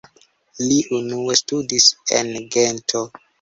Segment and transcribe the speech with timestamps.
[0.69, 1.91] Li unue studis
[2.21, 3.05] en Gento.